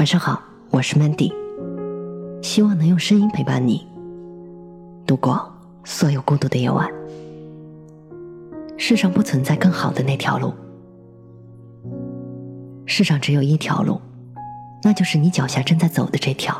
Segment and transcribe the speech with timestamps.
[0.00, 1.30] 晚上好，我是 Mandy，
[2.42, 3.86] 希望能用声音陪伴你
[5.06, 5.46] 度过
[5.84, 6.90] 所有孤独的夜晚。
[8.78, 10.54] 世上不存在更好的那条路，
[12.86, 14.00] 世上只有一条路，
[14.82, 16.58] 那就是你脚下正在走的这条。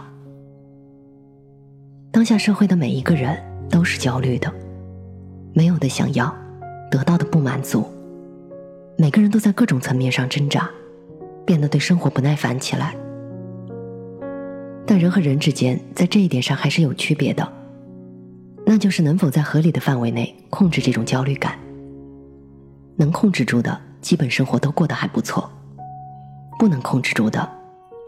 [2.12, 4.52] 当下社会的每一个人都是焦虑的，
[5.54, 6.30] 没有的想要，
[6.90, 7.86] 得到的不满足，
[8.98, 10.68] 每个人都在各种层面上挣扎，
[11.46, 12.94] 变得对生活不耐烦起来。
[14.90, 17.48] 但人和人之间在这一点上还是有区别的，
[18.66, 21.56] 那就是能否在合理的范围内控制这种焦虑感。
[22.96, 25.48] 能控制住的，基本生活都过得还不错；
[26.58, 27.48] 不能控制住的，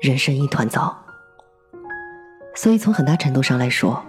[0.00, 0.92] 人生一团糟。
[2.56, 4.04] 所以从很大程度上来说，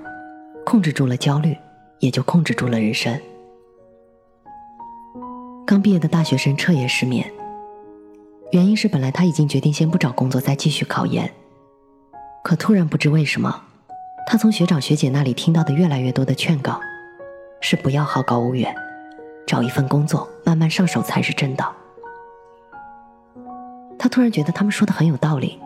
[0.65, 1.55] 控制住了焦虑，
[1.99, 3.15] 也就控制住了人生。
[5.63, 7.31] 刚毕业的大学生彻夜失眠，
[8.51, 11.31] 原因是本来他已经决定先不找工作，再继续考研。
[12.43, 13.63] 可突然不知为什么，
[14.27, 16.79] 他从学长学姐那里听到的越来越多的劝告，
[17.61, 18.75] 是不要好高骛远，
[19.47, 21.73] 找一份工作慢慢上手才是正道。
[23.97, 25.57] 他突然觉得他们说的很有道理，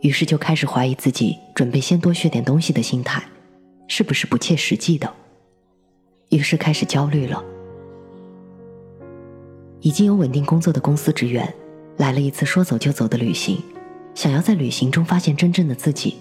[0.00, 3.22] 于是就开始怀疑自己准备先多学点东西的心态，
[3.86, 5.12] 是不是不切实际的？
[6.30, 7.44] 于是开始焦虑了。
[9.82, 11.52] 已经有稳定工作的公司职员，
[11.98, 13.62] 来了一次说走就走的旅行。
[14.16, 16.16] 想要在旅行中发现真正的自己，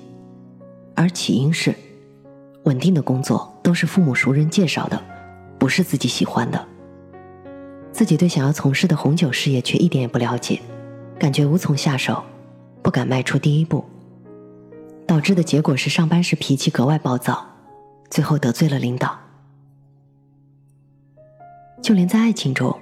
[0.96, 1.74] 而起因是，
[2.66, 5.02] 稳定的工作都是父母熟人介绍的，
[5.58, 6.68] 不是自己喜欢的。
[7.94, 10.60] 自己对想要从事的红酒事业却一点也不了解，
[11.18, 12.22] 感觉无从下手，
[12.84, 13.86] 不敢迈出第一步，
[15.08, 17.48] 导致的结果是上班时脾气格外暴躁，
[18.10, 19.18] 最后得罪了领导。
[21.82, 22.78] 就连在爱情中，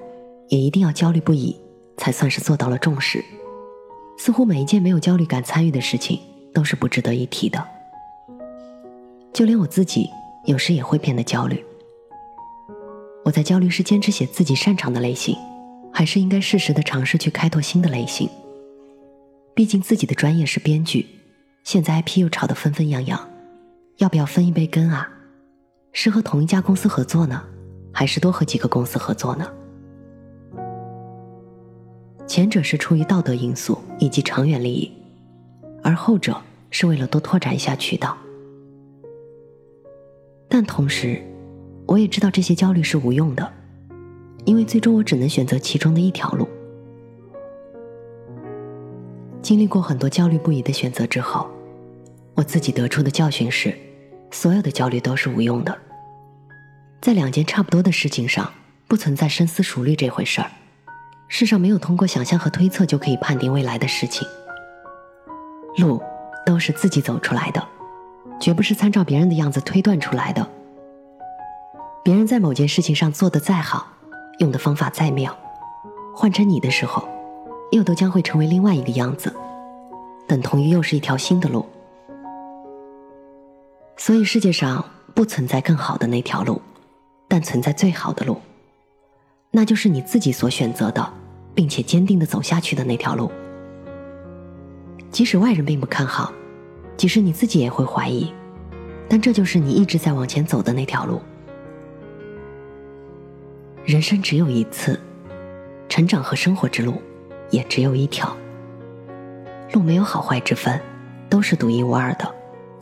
[0.50, 1.56] 也一定要焦虑不已，
[1.98, 3.24] 才算是做到了重视。
[4.26, 6.18] 似乎每一件没有焦虑感参与的事情
[6.54, 7.62] 都是不值得一提的，
[9.34, 10.10] 就连我自己
[10.46, 11.62] 有时也会变得焦虑。
[13.26, 15.38] 我在焦虑是坚持写自己擅长的类型，
[15.92, 18.30] 还是应该适时的尝试去开拓新的类型？
[19.54, 21.06] 毕竟自己的专业是编剧，
[21.66, 23.20] 现在 IP 又炒得纷纷扬扬，
[23.98, 25.06] 要不要分一杯羹啊？
[25.92, 27.44] 是和同一家公司合作呢，
[27.92, 29.46] 还是多和几个公司合作呢？
[32.34, 34.92] 前者是出于道德因素以及长远利益，
[35.84, 38.18] 而后者是为了多拓展一下渠道。
[40.50, 41.22] 但同时，
[41.86, 43.54] 我也知道这些焦虑是无用的，
[44.46, 46.48] 因为最终我只能选择其中的一条路。
[49.44, 51.48] 经历过很多焦虑不已的选择之后，
[52.34, 53.78] 我自己得出的教训是：
[54.32, 55.78] 所有的焦虑都是无用的。
[57.00, 58.52] 在两件差不多的事情上，
[58.88, 60.50] 不存在深思熟虑这回事儿。
[61.36, 64.28] 世上没有通过想象和推测就可以判定未来的事情，
[65.78, 66.00] 路
[66.46, 67.68] 都是自己走出来的，
[68.40, 70.48] 绝不是参照别人的样子推断出来的。
[72.04, 73.88] 别人在某件事情上做的再好，
[74.38, 75.36] 用的方法再妙，
[76.16, 77.04] 换成你的时候，
[77.72, 79.36] 又都将会成为另外一个样子，
[80.28, 81.66] 等同于又是一条新的路。
[83.98, 86.62] 所以世界上不存在更好的那条路，
[87.28, 88.40] 但存在最好的路，
[89.50, 91.12] 那就是你自己所选择的。
[91.56, 93.32] 并且坚定的走下去的那条路，
[95.12, 96.34] 即使外人并不看好，
[96.98, 98.32] 即使你自己也会怀疑，
[99.08, 101.22] 但这就是你一直在往前走的那条路。
[103.86, 105.00] 人生只有一次，
[105.90, 107.02] 成长和生活之路
[107.52, 108.36] 也只有一条。
[109.74, 110.80] 路没有好坏之分，
[111.30, 112.34] 都是独一无二的，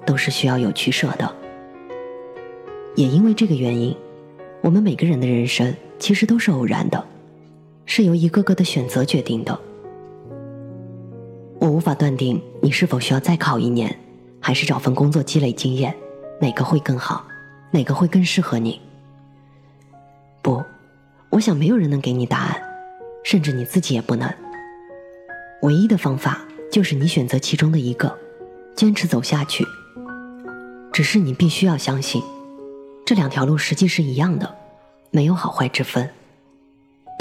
[0.05, 1.35] 都是需要有取舍的。
[2.95, 3.95] 也因为这个原因，
[4.61, 7.03] 我们每个人的人生其实都是偶然的。
[7.93, 9.59] 是由一个个的选择决定的。
[11.59, 13.93] 我无法断定你是否需要再考一年，
[14.39, 15.93] 还是找份工作积累经验，
[16.39, 17.25] 哪个会更好，
[17.69, 18.79] 哪个会更适合你。
[20.41, 20.63] 不，
[21.31, 22.63] 我想没有人能给你答案，
[23.25, 24.33] 甚至你自己也不能。
[25.63, 26.39] 唯一的方法
[26.71, 28.17] 就是你选择其中的一个，
[28.73, 29.65] 坚持走下去。
[30.93, 32.23] 只是你必须要相信，
[33.05, 34.55] 这两条路实际是一样的，
[35.09, 36.09] 没有好坏之分。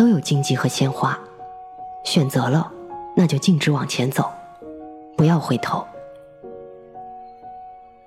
[0.01, 1.21] 都有荆棘和鲜花，
[2.07, 2.73] 选择了，
[3.15, 4.33] 那就径直往前走，
[5.15, 5.87] 不要回头。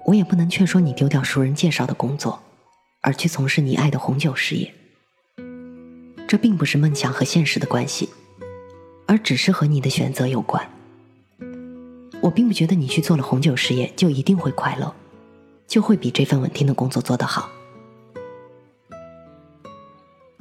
[0.03, 2.39] 我也不能劝说你丢掉熟人介绍的工作，
[3.01, 4.73] 而去从事你爱的红酒事业。
[6.27, 8.09] 这并不是梦想和现实的关系，
[9.05, 10.67] 而只是和你的选择有关。
[12.21, 14.91] 我并不觉得你去做了红酒事业就一定会快乐，
[15.67, 17.51] 就会比这份稳定的工作做得好。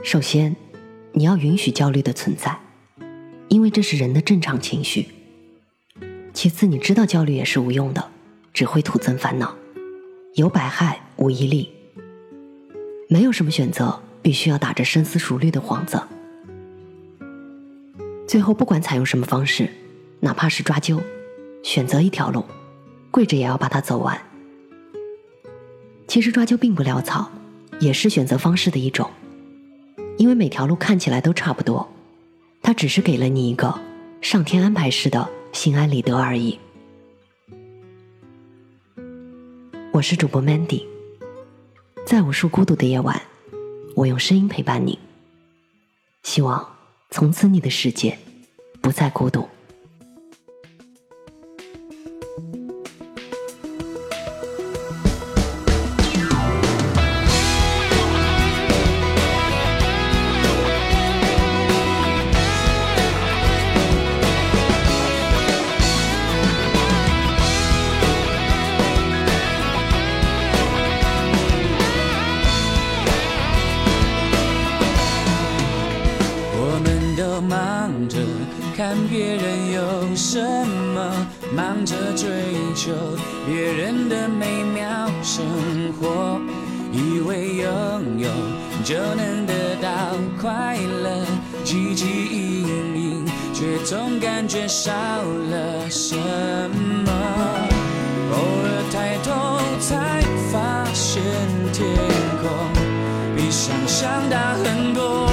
[0.03, 0.57] 首先。
[1.15, 2.59] 你要允许焦虑的存在，
[3.49, 5.09] 因为这是人的正常情绪。
[6.33, 8.11] 其次，你知道焦虑也是无用的，
[8.55, 9.55] 只会徒增烦恼，
[10.35, 11.71] 有百害无一利。
[13.09, 16.03] 没有什么选择必须要打着深思熟虑的幌子。
[18.27, 19.69] 最后，不管采用什么方式，
[20.21, 20.99] 哪怕是抓阄，
[21.63, 22.47] 选择一条路，
[23.11, 24.19] 跪着也要把它走完。
[26.09, 27.31] 其实抓阄并不潦草，
[27.81, 29.11] 也是选择方式的一种，
[30.43, 31.89] 每条路看起来都差不多，
[32.63, 33.81] 他只是给了你一个
[34.21, 36.59] 上天安排似的心安理得而已。
[39.93, 40.85] 我是主播 Mandy，
[42.05, 43.23] 在无数孤独的夜晚，
[43.95, 44.99] 我用声音陪伴你，
[46.25, 46.69] 希望。
[47.11, 48.19] 从此，你的世界
[48.81, 49.49] 不再孤独。
[88.23, 88.29] 有
[88.85, 89.89] 就能得到
[90.41, 91.27] 快乐，
[91.65, 92.67] 汲汲营
[92.97, 97.11] 营，却总感觉少了什么。
[98.31, 99.29] 偶尔抬头
[99.81, 100.23] 才
[100.53, 101.21] 发现
[101.73, 101.85] 天
[102.41, 102.49] 空
[103.37, 105.27] 比想象大很多，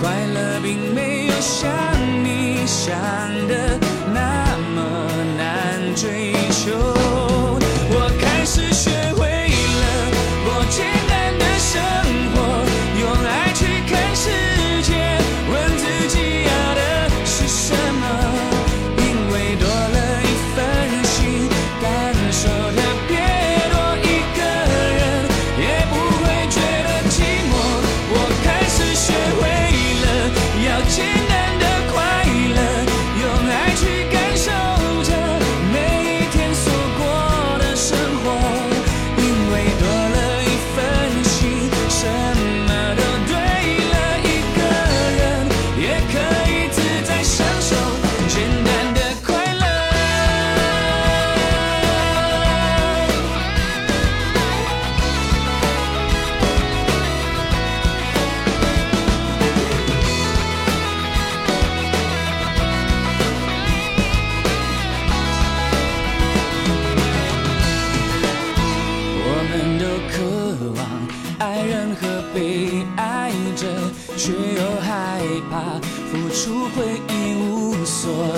[0.00, 1.91] 快乐并没有想。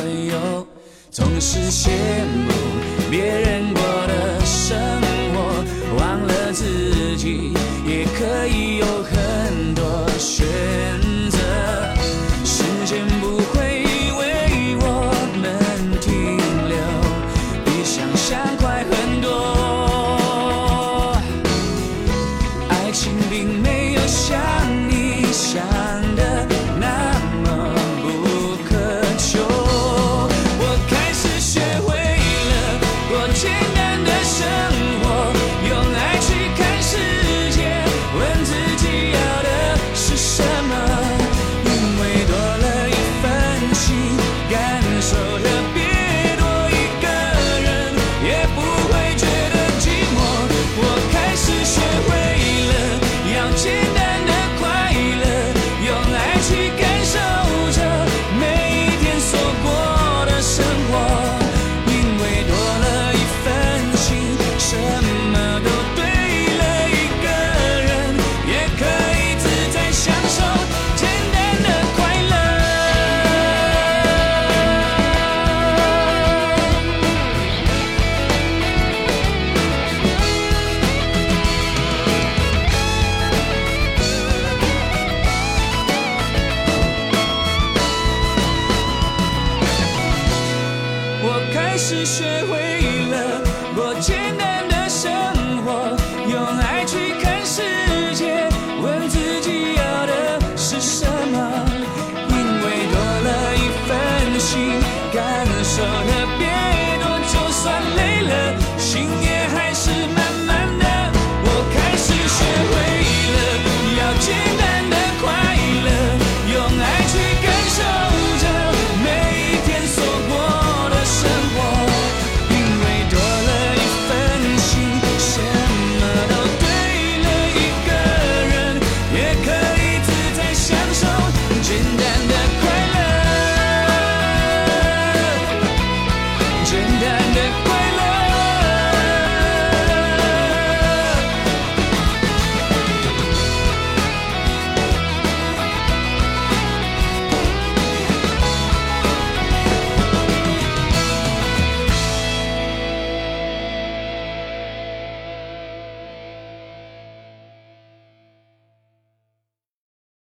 [0.05, 0.67] 所有，
[1.11, 2.53] 总是羡慕
[3.11, 3.64] 别人